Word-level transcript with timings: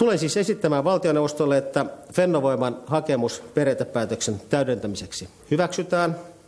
Tulen 0.00 0.18
siis 0.18 0.36
esittämään 0.36 0.84
valtioneuvostolle, 0.84 1.58
että 1.58 1.86
Fennovoiman 2.12 2.76
hakemus 2.86 3.42
periaatepäätöksen 3.54 4.40
täydentämiseksi 4.50 5.28
hyväksytään– 5.50 6.16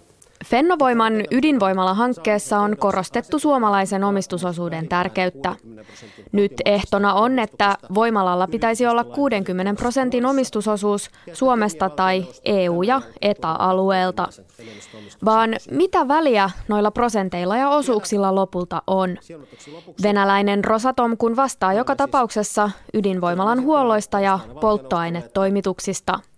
Fennovoiman 0.44 1.12
ydinvoimala-hankkeessa 1.30 2.58
on 2.58 2.76
korostettu 2.76 3.38
suomalaisen 3.38 4.04
omistusosuuden 4.04 4.88
tärkeyttä. 4.88 5.56
Nyt 6.32 6.52
ehtona 6.64 7.14
on, 7.14 7.38
että 7.38 7.76
voimalalla 7.95 8.46
pitäisi 8.46 8.86
olla 8.86 9.05
60 9.05 9.74
prosentin 9.74 10.27
omistusosuus 10.27 11.10
Suomesta 11.32 11.91
tai 11.91 12.27
EU- 12.45 12.82
ja 12.82 13.02
ETA-alueelta. 13.23 14.28
Vaan 15.24 15.56
mitä 15.70 16.09
väliä 16.09 16.50
noilla 16.68 16.90
prosenteilla 16.90 17.56
ja 17.56 17.68
osuuksilla 17.68 18.34
lopulta 18.34 18.82
on? 18.86 19.18
Venäläinen 20.02 20.64
Rosatom 20.64 21.16
kun 21.16 21.36
vastaa 21.36 21.72
joka 21.72 21.96
tapauksessa 21.96 22.70
ydinvoimalan 22.95 23.62
huolloista 23.62 24.20
ja 24.20 24.38
polttoainetoimituksista– 24.60 26.18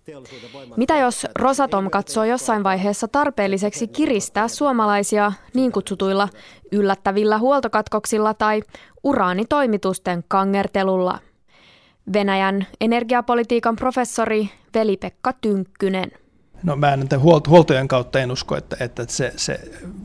mitä 0.76 0.98
jos 0.98 1.26
Rosatom 1.38 1.90
katsoo 1.90 2.24
jossain 2.24 2.64
vaiheessa 2.64 3.08
tarpeelliseksi 3.08 3.88
kiristää 3.88 4.48
suomalaisia 4.48 5.32
niin 5.54 5.72
kutsutuilla 5.72 6.28
yllättävillä 6.72 7.38
huoltokatkoksilla 7.38 8.34
tai 8.34 8.62
uraanitoimitusten 9.04 10.24
kangertelulla? 10.28 11.18
Venäjän 12.12 12.66
energiapolitiikan 12.80 13.76
professori 13.76 14.50
Veli-Pekka 14.74 15.32
Tynkkynen. 15.40 16.23
No 16.64 16.76
mä 16.76 16.92
en 16.92 17.08
huoltojen 17.48 17.88
kautta 17.88 18.20
en 18.20 18.30
usko, 18.30 18.56
että, 18.56 18.76
että 18.80 19.04
se, 19.08 19.32
se, 19.36 19.60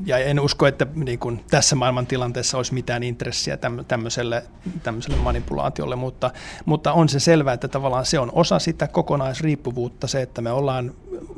ja 0.05 0.17
en 0.17 0.39
usko, 0.39 0.67
että 0.67 0.87
niin 0.95 1.19
kuin 1.19 1.43
tässä 1.49 1.75
maailman 1.75 2.07
tilanteessa 2.07 2.57
olisi 2.57 2.73
mitään 2.73 3.03
intressiä 3.03 3.57
tämmöiselle, 3.87 4.43
tämmöiselle 4.83 5.17
manipulaatiolle, 5.17 5.95
mutta, 5.95 6.31
mutta 6.65 6.93
on 6.93 7.09
se 7.09 7.19
selvää, 7.19 7.53
että 7.53 7.67
tavallaan 7.67 8.05
se 8.05 8.19
on 8.19 8.31
osa 8.33 8.59
sitä 8.59 8.87
kokonaisriippuvuutta, 8.87 10.07
se, 10.07 10.21
että 10.21 10.41
me 10.41 10.51
ollaan 10.51 10.93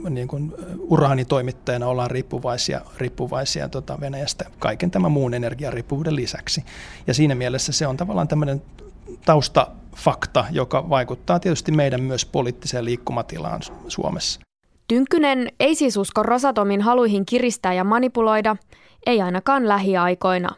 niin 0.10 0.28
kuin 0.28 0.54
uraanitoimittajana 0.80 1.88
ollaan 1.88 2.12
riippuvaisia, 2.12 2.82
riippuvaisia 2.98 3.70
tota 3.70 3.98
Venäjästä 4.00 4.46
kaiken 4.60 4.92
tämän 4.92 5.12
muun 5.12 5.34
energiariippuvuuden 5.34 6.16
lisäksi. 6.16 6.64
Ja 7.08 7.14
siinä 7.14 7.36
mielessä 7.36 7.72
se 7.72 7.88
on 7.88 7.98
tavallaan 7.98 8.28
tämmöinen 8.28 8.62
taustafakta, 9.26 10.46
joka 10.52 10.90
vaikuttaa 10.90 11.40
tietysti 11.40 11.72
meidän 11.72 12.02
myös 12.02 12.26
poliittiseen 12.26 12.86
liikkumatilaan 12.86 13.62
Suomessa. 13.88 14.42
Tynkkynen 14.92 15.48
ei 15.60 15.76
siis 15.76 15.98
usko 15.98 16.24
Rosatomin 16.24 16.82
haluihin 16.82 17.26
kiristää 17.26 17.74
ja 17.74 17.84
manipuloida, 17.84 18.56
ei 19.06 19.22
ainakaan 19.22 19.68
lähiaikoina. 19.68 20.50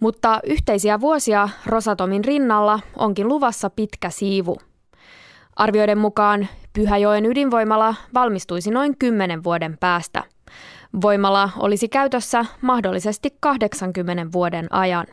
Mutta 0.00 0.40
yhteisiä 0.44 1.00
vuosia 1.00 1.48
Rosatomin 1.66 2.24
rinnalla 2.24 2.80
onkin 2.96 3.28
luvassa 3.28 3.70
pitkä 3.70 4.10
siivu. 4.10 4.56
Arvioiden 5.56 5.98
mukaan 5.98 6.48
Pyhäjoen 6.72 7.26
ydinvoimala 7.26 7.94
valmistuisi 8.14 8.70
noin 8.70 8.98
10 8.98 9.44
vuoden 9.44 9.76
päästä. 9.80 10.22
Voimala 11.02 11.50
olisi 11.58 11.88
käytössä 11.88 12.44
mahdollisesti 12.60 13.36
80 13.40 14.32
vuoden 14.32 14.72
ajan. 14.72 15.06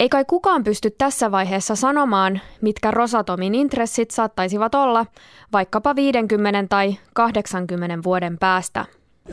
Ei 0.00 0.08
kai 0.08 0.24
kukaan 0.24 0.64
pysty 0.64 0.90
tässä 0.90 1.30
vaiheessa 1.30 1.76
sanomaan, 1.76 2.40
mitkä 2.60 2.90
Rosatomin 2.90 3.54
intressit 3.54 4.10
saattaisivat 4.10 4.74
olla 4.74 5.06
vaikkapa 5.52 5.96
50 5.96 6.66
tai 6.68 6.96
80 7.14 7.98
vuoden 8.04 8.38
päästä. 8.38 8.84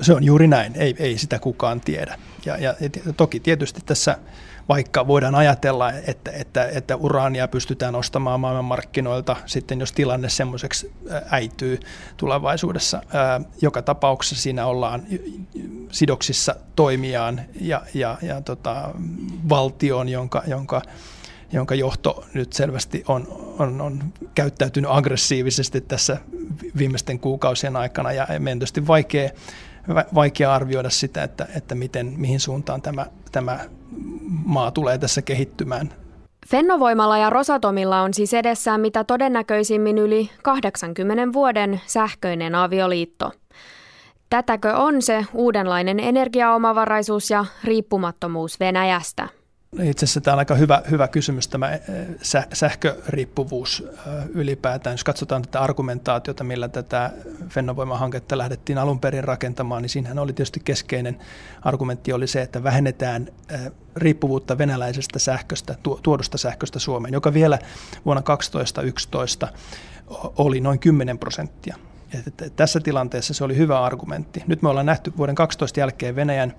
Se 0.02 0.14
on 0.14 0.24
juuri 0.24 0.48
näin, 0.48 0.74
ei, 0.76 0.96
ei 1.00 1.18
sitä 1.18 1.40
kukaan 1.40 1.82
tiedä. 1.82 2.16
Ja, 2.46 2.58
ja 2.58 2.74
toki 3.18 3.40
tietysti 3.40 3.82
tässä 3.86 4.18
vaikka 4.70 5.08
voidaan 5.08 5.36
ajatella, 5.36 5.92
että, 5.92 6.32
että, 6.32 6.66
että 6.66 6.96
uraania 6.96 7.48
pystytään 7.48 7.96
ostamaan 7.96 8.40
maailmanmarkkinoilta 8.40 9.36
sitten, 9.46 9.80
jos 9.80 9.92
tilanne 9.92 10.30
semmoiseksi 10.30 10.92
äityy 11.32 11.80
tulevaisuudessa. 12.18 13.02
Joka 13.62 13.82
tapauksessa 13.82 14.44
siinä 14.44 14.66
ollaan 14.66 15.04
sidoksissa 15.92 16.56
toimijaan 16.76 17.42
ja, 17.62 17.82
ja, 17.94 18.18
ja 18.22 18.42
tota, 18.42 18.90
valtioon, 19.50 20.10
jonka, 20.10 20.44
jonka 20.48 20.82
jonka 21.52 21.76
johto 21.76 22.26
nyt 22.34 22.54
selvästi 22.54 23.04
on, 23.08 23.54
on, 23.60 23.82
on 23.82 24.04
käyttäytynyt 24.36 24.92
aggressiivisesti 24.94 25.82
tässä 25.82 26.18
viimeisten 26.78 27.20
kuukausien 27.20 27.76
aikana 27.76 28.12
ja 28.12 28.28
meidän 28.40 28.60
tietysti 28.60 28.88
vaikea, 28.88 29.30
vaikea 30.14 30.54
arvioida 30.54 30.90
sitä, 30.90 31.24
että, 31.24 31.48
että 31.56 31.76
miten, 31.76 32.14
mihin 32.18 32.40
suuntaan 32.40 32.82
tämä, 32.82 33.06
tämä 33.32 33.60
maa 34.46 34.72
tulee 34.72 34.98
tässä 34.98 35.22
kehittymään. 35.22 35.90
Fennovoimalla 36.48 37.18
ja 37.18 37.30
Rosatomilla 37.30 38.02
on 38.02 38.14
siis 38.14 38.34
edessään 38.34 38.82
mitä 38.82 39.04
todennäköisimmin 39.04 39.98
yli 39.98 40.30
80 40.44 41.34
vuoden 41.34 41.82
sähköinen 41.86 42.56
avioliitto. 42.56 43.32
Tätäkö 44.30 44.76
on 44.76 45.02
se 45.02 45.26
uudenlainen 45.34 46.00
energiaomavaraisuus 46.00 47.30
ja 47.30 47.46
riippumattomuus 47.64 48.60
Venäjästä? 48.60 49.28
Itse 49.84 50.06
asiassa 50.06 50.22
tämä 50.22 50.34
on 50.34 50.40
aika 50.40 50.56
hyvä, 50.56 50.82
hyvä 50.92 51.08
kysymys, 51.08 51.48
tämä 51.48 51.74
eh, 51.74 51.82
sähköriippuvuus 52.54 53.84
eh, 53.90 54.14
ylipäätään. 54.30 54.94
Jos 54.94 55.04
katsotaan 55.04 55.42
tätä 55.42 55.60
argumentaatiota, 55.60 56.44
millä 56.44 56.70
tätä 56.70 57.12
Fennovoima-hanketta 57.50 58.38
lähdettiin 58.38 58.78
alun 58.78 59.00
perin 59.00 59.24
rakentamaan, 59.24 59.82
niin 59.82 59.90
siinähän 59.90 60.20
oli 60.20 60.34
tietysti 60.34 60.60
keskeinen 60.60 61.20
argumentti 61.62 62.14
oli 62.14 62.28
se, 62.28 62.42
että 62.42 62.64
vähennetään 62.64 63.28
eh, 63.50 63.72
riippuvuutta 63.96 64.58
venäläisestä 64.58 65.20
sähköstä, 65.20 65.76
tuodusta 66.04 66.38
sähköstä 66.38 66.80
Suomeen, 66.80 67.14
joka 67.14 67.34
vielä 67.34 67.60
vuonna 68.06 68.22
2011 68.22 69.48
oli 70.38 70.62
noin 70.62 70.80
10 70.80 71.20
prosenttia. 71.20 71.76
Että 72.28 72.50
tässä 72.50 72.80
tilanteessa 72.80 73.34
se 73.34 73.44
oli 73.44 73.58
hyvä 73.58 73.84
argumentti. 73.84 74.44
Nyt 74.48 74.62
me 74.62 74.70
ollaan 74.70 74.86
nähty 74.86 75.14
vuoden 75.18 75.36
12 75.36 75.80
jälkeen 75.80 76.16
Venäjän 76.16 76.54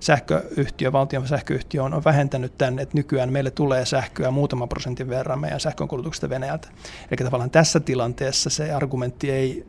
sähköyhtiö, 0.00 0.92
valtion 0.92 1.28
sähköyhtiö 1.28 1.82
on, 1.82 2.04
vähentänyt 2.04 2.58
tämän, 2.58 2.78
että 2.78 2.96
nykyään 2.96 3.32
meille 3.32 3.50
tulee 3.50 3.86
sähköä 3.86 4.30
muutaman 4.30 4.68
prosentin 4.68 5.08
verran 5.08 5.40
meidän 5.40 5.60
sähkönkulutuksesta 5.60 6.28
Venäjältä. 6.28 6.68
Eli 7.10 7.24
tavallaan 7.24 7.50
tässä 7.50 7.80
tilanteessa 7.80 8.50
se 8.50 8.72
argumentti 8.72 9.30
ei, 9.30 9.66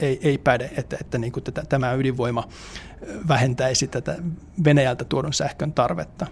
ei, 0.00 0.20
ei 0.22 0.38
päde, 0.38 0.70
että, 0.76 0.96
että 1.00 1.18
niin 1.18 1.32
kuin 1.32 1.44
tämä 1.68 1.92
ydinvoima 1.92 2.48
vähentäisi 3.28 3.88
tätä 3.88 4.16
Venäjältä 4.64 5.04
tuodun 5.04 5.32
sähkön 5.32 5.72
tarvetta 5.72 6.26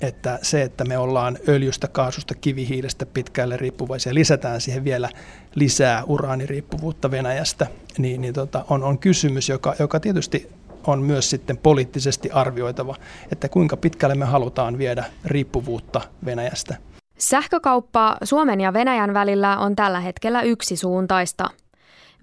että 0.00 0.38
se, 0.42 0.62
että 0.62 0.84
me 0.84 0.98
ollaan 0.98 1.38
öljystä, 1.48 1.88
kaasusta, 1.88 2.34
kivihiilestä 2.34 3.06
pitkälle 3.06 3.56
riippuvaisia, 3.56 4.14
lisätään 4.14 4.60
siihen 4.60 4.84
vielä 4.84 5.08
lisää 5.54 6.04
uraaniriippuvuutta 6.04 7.10
Venäjästä, 7.10 7.66
niin, 7.98 8.20
niin 8.20 8.34
tota, 8.34 8.64
on, 8.70 8.84
on 8.84 8.98
kysymys, 8.98 9.48
joka, 9.48 9.74
joka 9.78 10.00
tietysti 10.00 10.50
on 10.86 11.02
myös 11.02 11.30
sitten 11.30 11.56
poliittisesti 11.56 12.30
arvioitava, 12.30 12.96
että 13.32 13.48
kuinka 13.48 13.76
pitkälle 13.76 14.14
me 14.14 14.24
halutaan 14.24 14.78
viedä 14.78 15.04
riippuvuutta 15.24 16.00
Venäjästä. 16.24 16.76
Sähkökauppa 17.18 18.16
Suomen 18.24 18.60
ja 18.60 18.72
Venäjän 18.72 19.14
välillä 19.14 19.58
on 19.58 19.76
tällä 19.76 20.00
hetkellä 20.00 20.42
yksisuuntaista. 20.42 21.50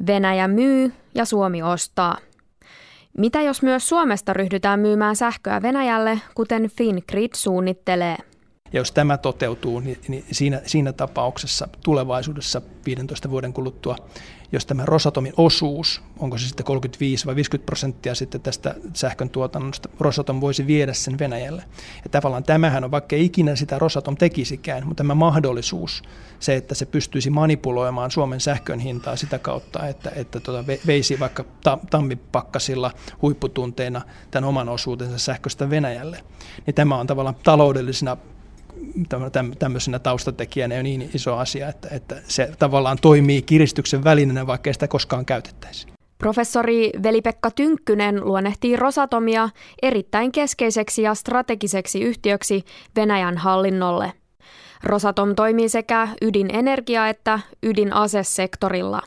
Venäjä 0.07 0.47
myy 0.47 0.93
ja 1.15 1.25
Suomi 1.25 1.63
ostaa. 1.63 2.17
Mitä 3.17 3.41
jos 3.41 3.61
myös 3.61 3.89
Suomesta 3.89 4.33
ryhdytään 4.33 4.79
myymään 4.79 5.15
sähköä 5.15 5.61
Venäjälle, 5.61 6.21
kuten 6.35 6.69
Fingrid 6.69 7.31
suunnittelee? 7.35 8.17
Ja 8.73 8.79
jos 8.79 8.91
tämä 8.91 9.17
toteutuu, 9.17 9.79
niin, 9.79 9.97
niin 10.07 10.25
siinä, 10.31 10.61
siinä 10.65 10.93
tapauksessa 10.93 11.67
tulevaisuudessa 11.83 12.61
15 12.85 13.29
vuoden 13.29 13.53
kuluttua, 13.53 13.95
jos 14.51 14.65
tämä 14.65 14.85
Rosatomin 14.85 15.33
osuus, 15.37 16.01
onko 16.19 16.37
se 16.37 16.47
sitten 16.47 16.65
35 16.65 17.25
vai 17.25 17.35
50 17.35 17.65
prosenttia 17.65 18.15
sitten 18.15 18.41
tästä 18.41 18.75
sähkön 18.93 19.29
tuotannosta, 19.29 19.89
Rosatom 19.99 20.41
voisi 20.41 20.67
viedä 20.67 20.93
sen 20.93 21.19
Venäjälle. 21.19 21.63
Ja 22.03 22.09
tavallaan 22.09 22.43
tämähän 22.43 22.83
on, 22.83 22.91
vaikka 22.91 23.15
ikinä 23.15 23.55
sitä 23.55 23.79
Rosatom 23.79 24.17
tekisikään, 24.17 24.87
mutta 24.87 25.03
tämä 25.03 25.15
mahdollisuus, 25.15 26.03
se, 26.39 26.55
että 26.55 26.75
se 26.75 26.85
pystyisi 26.85 27.29
manipuloimaan 27.29 28.11
Suomen 28.11 28.39
sähkön 28.39 28.79
hintaa 28.79 29.15
sitä 29.15 29.39
kautta, 29.39 29.87
että, 29.87 30.11
että 30.15 30.39
tuota 30.39 30.67
veisi 30.87 31.19
vaikka 31.19 31.45
tammipakkasilla 31.89 32.91
huipputunteina 33.21 34.01
tämän 34.31 34.49
oman 34.49 34.69
osuutensa 34.69 35.17
sähköstä 35.17 35.69
Venäjälle, 35.69 36.23
niin 36.65 36.75
tämä 36.75 36.95
on 36.95 37.07
tavallaan 37.07 37.35
taloudellisena 37.43 38.17
tämmöisenä 39.59 39.99
taustatekijänä 39.99 40.75
on 40.75 40.83
niin 40.83 41.09
iso 41.13 41.37
asia, 41.37 41.69
että, 41.69 41.87
että 41.91 42.15
se 42.27 42.51
tavallaan 42.59 42.97
toimii 43.01 43.41
kiristyksen 43.41 44.03
välineenä, 44.03 44.47
vaikka 44.47 44.73
sitä 44.73 44.87
koskaan 44.87 45.25
käytettäisi. 45.25 45.87
Professori 46.17 46.91
Veli-Pekka 47.03 47.51
Tynkkynen 47.51 48.25
luonnehtii 48.25 48.75
Rosatomia 48.75 49.49
erittäin 49.81 50.31
keskeiseksi 50.31 51.01
ja 51.01 51.15
strategiseksi 51.15 52.01
yhtiöksi 52.01 52.65
Venäjän 52.95 53.37
hallinnolle. 53.37 54.13
Rosatom 54.83 55.35
toimii 55.35 55.69
sekä 55.69 56.07
ydinenergia- 56.21 57.09
että 57.09 57.39
ydinasesektorilla. 57.63 59.01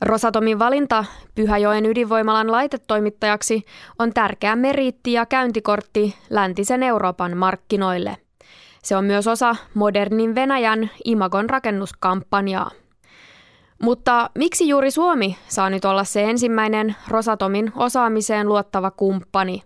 Rosatomin 0.00 0.58
valinta 0.58 1.04
Pyhäjoen 1.34 1.86
ydinvoimalan 1.86 2.52
laitetoimittajaksi 2.52 3.64
on 3.98 4.14
tärkeä 4.14 4.56
meriitti 4.56 5.12
ja 5.12 5.26
käyntikortti 5.26 6.14
läntisen 6.30 6.82
Euroopan 6.82 7.36
markkinoille. 7.36 8.16
Se 8.84 8.96
on 8.96 9.04
myös 9.04 9.26
osa 9.26 9.56
modernin 9.74 10.34
Venäjän 10.34 10.90
imagon 11.04 11.50
rakennuskampanjaa. 11.50 12.70
Mutta 13.82 14.30
miksi 14.34 14.68
juuri 14.68 14.90
Suomi 14.90 15.36
saa 15.48 15.70
nyt 15.70 15.84
olla 15.84 16.04
se 16.04 16.22
ensimmäinen 16.22 16.96
Rosatomin 17.08 17.72
osaamiseen 17.76 18.48
luottava 18.48 18.90
kumppani? 18.90 19.62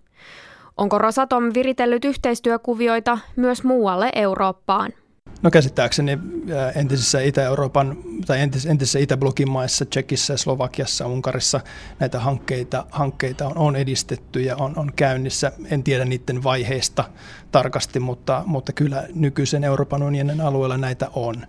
Onko 0.77 0.97
Rosatom 0.97 1.43
viritellyt 1.53 2.05
yhteistyökuvioita 2.05 3.17
myös 3.35 3.63
muualle 3.63 4.09
Eurooppaan? 4.15 4.93
No 5.41 5.51
käsittääkseni 5.51 6.11
äh, 6.11 6.77
entisissä 6.77 7.21
Itä-Euroopan 7.21 7.97
tai 8.27 8.39
entis, 8.39 8.65
entisissä 8.65 8.99
Itäblokin 8.99 9.51
maissa, 9.51 9.85
Tsekissä, 9.85 10.37
Slovakiassa, 10.37 11.07
Unkarissa 11.07 11.61
näitä 11.99 12.19
hankkeita, 12.19 12.85
hankkeita 12.91 13.47
on, 13.47 13.57
on 13.57 13.75
edistetty 13.75 14.41
ja 14.41 14.55
on, 14.55 14.73
on 14.79 14.91
käynnissä. 14.95 15.51
En 15.71 15.83
tiedä 15.83 16.05
niiden 16.05 16.43
vaiheista 16.43 17.03
tarkasti, 17.51 17.99
mutta, 17.99 18.43
mutta 18.45 18.73
kyllä 18.73 19.03
nykyisen 19.15 19.63
Euroopan 19.63 20.03
unionin 20.03 20.41
alueella 20.41 20.77
näitä 20.77 21.07
on. 21.13 21.45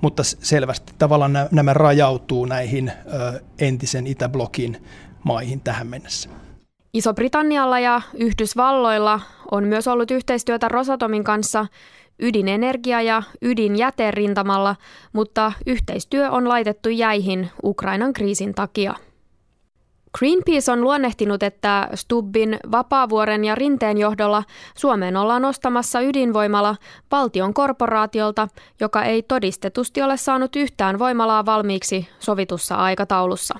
Mutta 0.00 0.22
selvästi 0.22 0.92
tavallaan 0.98 1.32
nämä 1.50 1.74
rajautuu 1.74 2.44
näihin 2.44 2.88
ö, 2.88 3.40
entisen 3.58 4.06
Itäblokin 4.06 4.84
maihin 5.24 5.60
tähän 5.60 5.86
mennessä. 5.86 6.30
Iso-Britannialla 6.92 7.78
ja 7.78 8.02
Yhdysvalloilla 8.14 9.20
on 9.50 9.64
myös 9.64 9.88
ollut 9.88 10.10
yhteistyötä 10.10 10.68
Rosatomin 10.68 11.24
kanssa 11.24 11.66
ydinenergia- 12.22 13.02
ja 13.02 13.22
ydinjäterintamalla, 13.42 14.76
mutta 15.12 15.52
yhteistyö 15.66 16.30
on 16.30 16.48
laitettu 16.48 16.88
jäihin 16.88 17.50
Ukrainan 17.64 18.12
kriisin 18.12 18.54
takia. 18.54 18.94
Greenpeace 20.18 20.72
on 20.72 20.80
luonnehtinut, 20.80 21.42
että 21.42 21.88
Stubbin, 21.94 22.58
Vapaavuoren 22.72 23.44
ja 23.44 23.54
Rinteen 23.54 23.98
johdolla 23.98 24.42
Suomeen 24.76 25.16
ollaan 25.16 25.44
ostamassa 25.44 26.00
ydinvoimala 26.00 26.76
valtion 27.10 27.54
korporaatiolta, 27.54 28.48
joka 28.80 29.02
ei 29.02 29.22
todistetusti 29.22 30.02
ole 30.02 30.16
saanut 30.16 30.56
yhtään 30.56 30.98
voimalaa 30.98 31.46
valmiiksi 31.46 32.08
sovitussa 32.18 32.74
aikataulussa. 32.74 33.58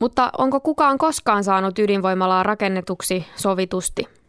Mutta 0.00 0.30
onko 0.38 0.60
kukaan 0.60 0.98
koskaan 0.98 1.44
saanut 1.44 1.78
ydinvoimalaa 1.78 2.42
rakennetuksi 2.42 3.26
sovitusti? 3.36 4.19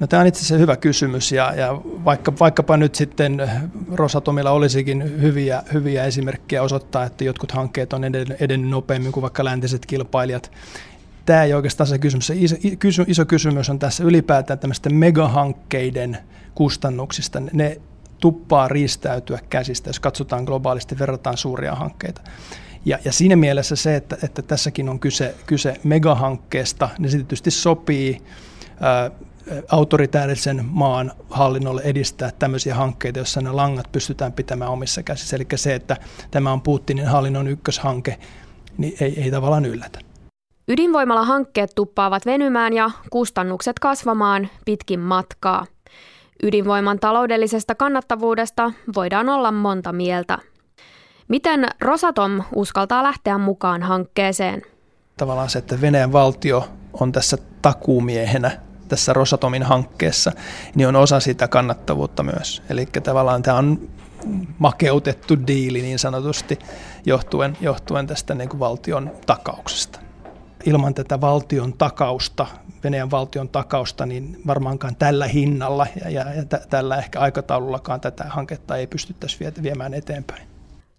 No, 0.00 0.06
tämä 0.06 0.20
on 0.20 0.26
itse 0.26 0.38
asiassa 0.38 0.58
hyvä 0.58 0.76
kysymys 0.76 1.32
ja, 1.32 1.54
ja 1.56 1.80
vaikka, 1.84 2.32
vaikkapa 2.40 2.76
nyt 2.76 2.94
sitten 2.94 3.50
Rosatomilla 3.92 4.50
olisikin 4.50 5.20
hyviä, 5.20 5.62
hyviä 5.72 6.04
esimerkkejä 6.04 6.62
osoittaa, 6.62 7.04
että 7.04 7.24
jotkut 7.24 7.52
hankkeet 7.52 7.92
on 7.92 8.04
edennyt, 8.04 8.68
nopeammin 8.68 9.12
kuin 9.12 9.22
vaikka 9.22 9.44
läntiset 9.44 9.86
kilpailijat. 9.86 10.50
Tämä 11.26 11.42
ei 11.42 11.54
oikeastaan 11.54 11.86
se 11.86 11.98
kysymys. 11.98 12.30
Iso, 12.30 13.04
iso 13.06 13.24
kysymys 13.24 13.70
on 13.70 13.78
tässä 13.78 14.04
ylipäätään 14.04 14.58
tämmöisten 14.58 14.94
megahankkeiden 14.94 16.18
kustannuksista. 16.54 17.42
Ne 17.52 17.80
tuppaa 18.20 18.68
riistäytyä 18.68 19.38
käsistä, 19.50 19.88
jos 19.88 20.00
katsotaan 20.00 20.44
globaalisti, 20.44 20.98
verrataan 20.98 21.36
suuria 21.36 21.74
hankkeita. 21.74 22.20
Ja, 22.84 22.98
ja 23.04 23.12
siinä 23.12 23.36
mielessä 23.36 23.76
se, 23.76 23.96
että, 23.96 24.16
että 24.22 24.42
tässäkin 24.42 24.88
on 24.88 25.00
kyse, 25.00 25.34
kyse 25.46 25.74
megahankkeesta, 25.84 26.88
niin 26.98 27.10
se 27.10 27.16
tietysti 27.16 27.50
sopii 27.50 28.22
autoritäärisen 29.70 30.64
maan 30.64 31.12
hallinnolle 31.30 31.82
edistää 31.82 32.30
tämmöisiä 32.38 32.74
hankkeita, 32.74 33.18
joissa 33.18 33.40
ne 33.40 33.52
langat 33.52 33.92
pystytään 33.92 34.32
pitämään 34.32 34.70
omissa 34.70 35.02
käsissä. 35.02 35.36
Eli 35.36 35.46
se, 35.54 35.74
että 35.74 35.96
tämä 36.30 36.52
on 36.52 36.62
Putinin 36.62 37.06
hallinnon 37.06 37.48
ykköshanke, 37.48 38.18
niin 38.78 38.96
ei, 39.00 39.22
ei 39.22 39.30
tavallaan 39.30 39.64
yllätä. 39.64 39.98
Ydinvoimala-hankkeet 40.68 41.70
tuppaavat 41.74 42.26
venymään 42.26 42.72
ja 42.72 42.90
kustannukset 43.10 43.78
kasvamaan 43.78 44.48
pitkin 44.64 45.00
matkaa. 45.00 45.66
Ydinvoiman 46.42 46.98
taloudellisesta 46.98 47.74
kannattavuudesta 47.74 48.72
voidaan 48.94 49.28
olla 49.28 49.52
monta 49.52 49.92
mieltä. 49.92 50.38
Miten 51.28 51.68
Rosatom 51.80 52.42
uskaltaa 52.54 53.02
lähteä 53.02 53.38
mukaan 53.38 53.82
hankkeeseen? 53.82 54.62
Tavallaan 55.16 55.50
se, 55.50 55.58
että 55.58 55.80
Venäjän 55.80 56.12
valtio 56.12 56.68
on 56.92 57.12
tässä 57.12 57.38
takuumiehenä 57.62 58.67
tässä 58.88 59.12
Rosatomin 59.12 59.62
hankkeessa, 59.62 60.32
niin 60.74 60.88
on 60.88 60.96
osa 60.96 61.20
sitä 61.20 61.48
kannattavuutta 61.48 62.22
myös. 62.22 62.62
Eli 62.70 62.86
tavallaan 62.86 63.42
tämä 63.42 63.56
on 63.56 63.88
makeutettu 64.58 65.46
diili 65.46 65.82
niin 65.82 65.98
sanotusti 65.98 66.58
johtuen, 67.06 67.56
johtuen 67.60 68.06
tästä 68.06 68.34
niin 68.34 68.48
kuin 68.48 68.60
valtion 68.60 69.10
takauksesta. 69.26 70.00
Ilman 70.66 70.94
tätä 70.94 71.20
valtion 71.20 71.72
takausta, 71.72 72.46
Venäjän 72.84 73.10
valtion 73.10 73.48
takausta, 73.48 74.06
niin 74.06 74.40
varmaankaan 74.46 74.96
tällä 74.96 75.26
hinnalla 75.26 75.86
ja, 76.04 76.10
ja, 76.10 76.34
ja 76.34 76.44
t- 76.44 76.68
tällä 76.70 76.96
ehkä 76.96 77.20
aikataulullakaan 77.20 78.00
tätä 78.00 78.24
hanketta 78.28 78.76
ei 78.76 78.86
pystyttäisi 78.86 79.38
viemään 79.62 79.94
eteenpäin. 79.94 80.48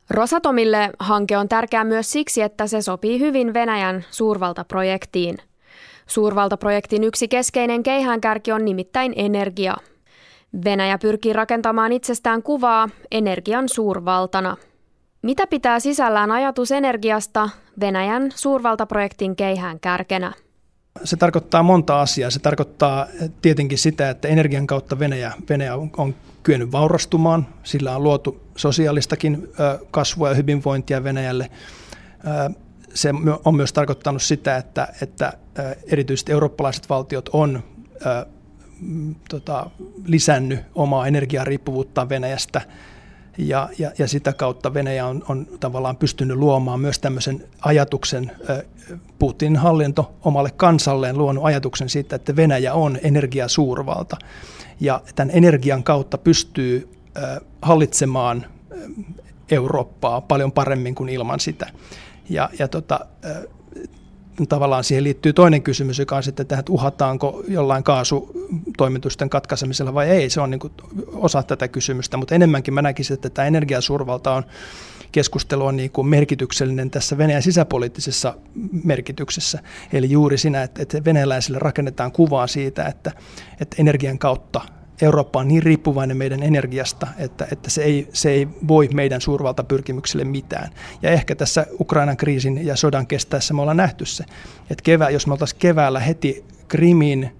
Rosatomille 0.10 0.90
hanke 1.00 1.38
on 1.38 1.50
tärkeä 1.50 1.84
myös 1.84 2.12
siksi, 2.12 2.42
että 2.42 2.68
se 2.68 2.82
sopii 2.82 3.20
hyvin 3.20 3.54
Venäjän 3.54 4.06
suurvaltaprojektiin– 4.12 5.38
Suurvaltaprojektin 6.10 7.04
yksi 7.04 7.28
keskeinen 7.28 7.84
keihäänkärki 7.84 8.52
on 8.52 8.66
nimittäin 8.66 9.14
energia. 9.16 9.78
Venäjä 10.66 10.98
pyrkii 10.98 11.34
rakentamaan 11.34 11.92
itsestään 11.92 12.44
kuvaa 12.44 12.90
energian 13.12 13.70
suurvaltana. 13.70 14.58
Mitä 15.22 15.48
pitää 15.48 15.80
sisällään 15.80 16.32
ajatus 16.32 16.72
energiasta 16.72 17.50
Venäjän 17.80 18.32
suurvaltaprojektin 18.36 19.36
keihään 19.36 19.80
kärkenä? 19.80 20.34
Se 21.04 21.18
tarkoittaa 21.18 21.64
monta 21.64 22.02
asiaa. 22.02 22.30
Se 22.30 22.40
tarkoittaa 22.40 23.08
tietenkin 23.42 23.78
sitä, 23.78 24.10
että 24.10 24.28
energian 24.28 24.68
kautta 24.68 25.00
Venäjä, 25.00 25.34
Venäjä 25.50 25.76
on, 25.76 25.92
on 25.98 26.16
kyennyt 26.44 26.72
vaurastumaan. 26.72 27.48
Sillä 27.64 27.96
on 27.96 28.04
luotu 28.04 28.42
sosiaalistakin 28.56 29.50
kasvua 29.92 30.30
ja 30.30 30.36
hyvinvointia 30.36 31.04
Venäjälle 31.04 31.50
se 32.94 33.10
on 33.46 33.56
myös 33.56 33.74
tarkoittanut 33.74 34.22
sitä, 34.22 34.58
että, 34.58 34.88
että 35.02 35.34
erityisesti 35.92 36.32
eurooppalaiset 36.32 36.90
valtiot 36.90 37.30
on 37.34 37.64
tota, 39.30 39.70
lisännyt 40.06 40.60
omaa 40.76 41.08
energiariippuvuuttaan 41.08 42.10
Venäjästä 42.10 42.62
ja, 43.38 43.70
ja, 43.78 43.92
ja 43.98 44.08
sitä 44.08 44.34
kautta 44.34 44.74
Venäjä 44.74 45.06
on, 45.06 45.24
on 45.30 45.48
tavallaan 45.60 45.98
pystynyt 45.98 46.38
luomaan 46.38 46.80
myös 46.80 47.00
tämmöisen 47.00 47.44
ajatuksen, 47.62 48.32
Putinin 49.20 49.58
hallinto 49.58 50.14
omalle 50.22 50.52
kansalleen 50.52 51.18
luonut 51.18 51.46
ajatuksen 51.46 51.90
siitä, 51.90 52.16
että 52.16 52.36
Venäjä 52.36 52.74
on 52.74 52.98
energiasuurvalta 53.04 54.18
ja 54.80 55.02
tämän 55.16 55.36
energian 55.36 55.84
kautta 55.84 56.18
pystyy 56.18 56.90
hallitsemaan 57.62 58.46
Eurooppaa 59.52 60.22
paljon 60.22 60.52
paremmin 60.52 60.96
kuin 60.96 61.10
ilman 61.10 61.40
sitä. 61.40 61.68
Ja, 62.30 62.50
ja 62.60 62.68
tota, 62.68 63.00
tavallaan 64.50 64.84
siihen 64.84 65.04
liittyy 65.04 65.34
toinen 65.34 65.64
kysymys, 65.64 66.00
joka 66.00 66.16
on 66.16 66.24
sitten 66.24 66.48
tähän, 66.48 66.60
että 66.60 66.72
uhataanko 66.72 67.44
jollain 67.48 67.84
kaasutoimitusten 67.84 69.30
katkaisemisella 69.30 69.94
vai 69.94 70.10
ei. 70.10 70.30
Se 70.30 70.42
on 70.42 70.52
niin 70.52 70.60
osa 71.14 71.44
tätä 71.44 71.68
kysymystä, 71.68 72.18
mutta 72.18 72.36
enemmänkin 72.36 72.74
mä 72.74 72.82
näkisin, 72.82 73.14
että 73.14 73.30
tämä 73.30 73.48
energiasurvalta 73.48 74.34
on 74.34 74.44
keskustelu 75.12 75.66
on 75.66 75.78
niin 75.78 75.92
kuin 75.92 76.08
merkityksellinen 76.08 76.92
tässä 76.92 77.18
Venäjän 77.18 77.44
sisäpoliittisessa 77.44 78.36
merkityksessä. 78.84 79.60
Eli 79.94 80.12
juuri 80.12 80.38
siinä, 80.38 80.64
että, 80.64 80.82
että 80.82 81.06
venäläisille 81.06 81.60
rakennetaan 81.60 82.12
kuvaa 82.12 82.48
siitä, 82.48 82.86
että, 82.86 83.12
että 83.62 83.76
energian 83.80 84.20
kautta 84.20 84.62
Eurooppa 85.02 85.40
on 85.40 85.48
niin 85.48 85.64
riippuvainen 85.64 86.18
meidän 86.18 86.44
energiasta, 86.44 87.08
että, 87.18 87.48
että 87.52 87.70
se, 87.70 87.84
ei, 87.84 88.08
se 88.14 88.30
ei 88.30 88.48
voi 88.68 88.90
meidän 88.94 89.22
suurvaltapyrkimyksille 89.22 90.24
mitään. 90.24 90.72
Ja 91.02 91.10
ehkä 91.10 91.36
tässä 91.36 91.66
Ukrainan 91.80 92.18
kriisin 92.18 92.66
ja 92.66 92.76
sodan 92.76 93.08
kestäessä 93.08 93.54
me 93.54 93.62
ollaan 93.62 93.78
nähty 93.78 94.06
se, 94.06 94.24
että 94.70 94.84
kevää, 94.84 95.10
jos 95.10 95.28
me 95.28 95.34
oltaisiin 95.34 95.60
keväällä 95.60 96.00
heti 96.00 96.46
Krimin 96.68 97.32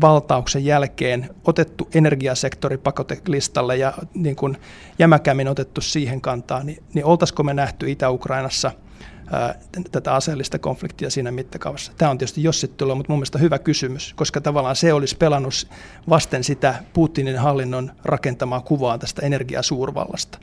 valtauksen 0.00 0.64
jälkeen 0.64 1.30
otettu 1.44 1.88
energiasektori 1.94 2.78
pakotelistalle 2.78 3.76
ja 3.76 3.92
niin 4.14 4.36
kuin 4.36 4.56
jämäkämmin 4.98 5.48
otettu 5.48 5.80
siihen 5.80 6.20
kantaa, 6.20 6.62
niin, 6.62 6.82
niin 6.94 7.04
oltaisiko 7.04 7.42
me 7.42 7.54
nähty 7.54 7.90
Itä-Ukrainassa– 7.90 8.72
tätä 9.92 10.14
aseellista 10.14 10.58
konfliktia 10.58 11.10
siinä 11.10 11.30
mittakaavassa? 11.30 11.92
Tämä 11.98 12.10
on 12.10 12.18
tietysti 12.18 12.42
jossittelua, 12.42 12.94
mutta 12.94 13.12
mun 13.12 13.24
hyvä 13.40 13.58
kysymys, 13.58 14.14
koska 14.14 14.40
tavallaan 14.40 14.76
se 14.76 14.92
olisi 14.92 15.16
pelannut 15.16 15.68
vasten 16.08 16.44
sitä 16.44 16.74
Putinin 16.92 17.38
hallinnon 17.38 17.92
rakentamaa 18.04 18.60
kuvaa 18.60 18.98
tästä 18.98 19.26
energiasuurvallasta 19.26 20.38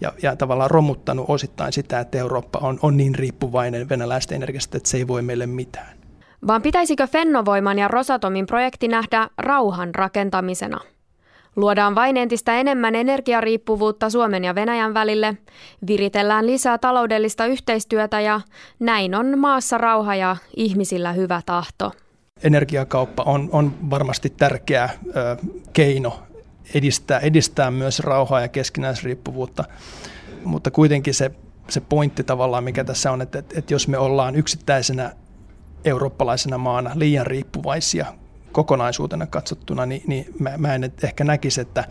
ja, 0.00 0.12
ja 0.22 0.36
tavallaan 0.36 0.70
romuttanut 0.70 1.24
osittain 1.28 1.72
sitä, 1.72 2.00
että 2.00 2.18
Eurooppa 2.18 2.58
on, 2.58 2.78
on 2.82 2.96
niin 2.96 3.14
riippuvainen 3.14 3.88
venäläistä 3.88 4.34
energiasta, 4.34 4.76
että 4.76 4.88
se 4.88 4.96
ei 4.96 5.08
voi 5.08 5.22
meille 5.22 5.46
mitään. 5.46 5.96
Vaan 6.46 6.62
pitäisikö 6.62 7.06
Fennovoiman 7.06 7.78
ja 7.78 7.88
Rosatomin 7.88 8.46
projekti 8.46 8.88
nähdä 8.88 9.28
rauhan 9.38 9.94
rakentamisena? 9.94 10.80
Luodaan 11.56 11.94
vain 11.94 12.16
entistä 12.16 12.60
enemmän 12.60 12.94
energiariippuvuutta 12.94 14.10
Suomen 14.10 14.44
ja 14.44 14.54
Venäjän 14.54 14.94
välille, 14.94 15.36
viritellään 15.86 16.46
lisää 16.46 16.78
taloudellista 16.78 17.46
yhteistyötä 17.46 18.20
ja 18.20 18.40
näin 18.78 19.14
on 19.14 19.38
maassa 19.38 19.78
rauha 19.78 20.14
ja 20.14 20.36
ihmisillä 20.56 21.12
hyvä 21.12 21.42
tahto. 21.46 21.92
Energiakauppa 22.42 23.22
on, 23.22 23.48
on 23.52 23.90
varmasti 23.90 24.30
tärkeä 24.30 24.90
ö, 25.16 25.36
keino 25.72 26.22
edistää, 26.74 27.18
edistää 27.18 27.70
myös 27.70 28.00
rauhaa 28.00 28.40
ja 28.40 28.48
keskinäisriippuvuutta, 28.48 29.64
mutta 30.44 30.70
kuitenkin 30.70 31.14
se, 31.14 31.30
se 31.68 31.80
pointti 31.80 32.24
tavallaan, 32.24 32.64
mikä 32.64 32.84
tässä 32.84 33.12
on, 33.12 33.22
että, 33.22 33.38
että, 33.38 33.58
että 33.58 33.74
jos 33.74 33.88
me 33.88 33.98
ollaan 33.98 34.36
yksittäisenä 34.36 35.12
eurooppalaisena 35.84 36.58
maana 36.58 36.90
liian 36.94 37.26
riippuvaisia 37.26 38.06
kokonaisuutena 38.52 39.26
katsottuna, 39.26 39.86
niin, 39.86 40.02
niin 40.06 40.26
mä, 40.38 40.58
mä 40.58 40.74
en 40.74 40.92
ehkä 41.02 41.24
näkisi, 41.24 41.60
että, 41.60 41.84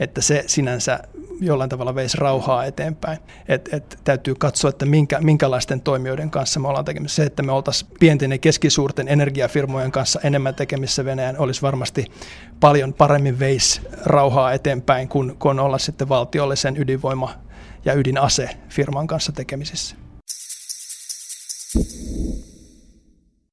että 0.00 0.20
se 0.20 0.44
sinänsä 0.46 1.00
jollain 1.40 1.70
tavalla 1.70 1.94
veisi 1.94 2.16
rauhaa 2.16 2.64
eteenpäin. 2.64 3.18
Et, 3.48 3.68
et 3.72 3.98
täytyy 4.04 4.34
katsoa, 4.34 4.68
että 4.68 4.86
minkä, 4.86 5.20
minkälaisten 5.20 5.80
toimijoiden 5.80 6.30
kanssa 6.30 6.60
me 6.60 6.68
ollaan 6.68 6.84
tekemisissä. 6.84 7.22
Se, 7.22 7.26
että 7.26 7.42
me 7.42 7.52
oltaisiin 7.52 7.90
pienten 8.00 8.32
ja 8.32 8.38
keskisuurten 8.38 9.08
energiafirmojen 9.08 9.92
kanssa 9.92 10.20
enemmän 10.24 10.54
tekemissä 10.54 11.04
Venäjän, 11.04 11.38
olisi 11.38 11.62
varmasti 11.62 12.04
paljon 12.60 12.94
paremmin 12.94 13.38
veisi 13.38 13.80
rauhaa 14.04 14.52
eteenpäin 14.52 15.08
kuin, 15.08 15.36
kuin 15.38 15.60
olla 15.60 15.78
sitten 15.78 16.08
valtiollisen 16.08 16.76
ydinvoima- 16.76 17.34
ja 17.84 17.94
ydinasefirman 17.94 19.06
kanssa 19.06 19.32
tekemisissä. 19.32 19.96